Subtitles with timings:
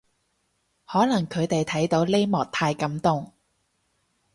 [0.87, 3.33] 可能佢哋睇到呢幕太感動